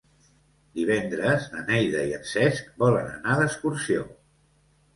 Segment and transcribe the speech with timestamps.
[0.79, 4.11] Divendres na Neida i en Cesc volen anar d'excursió.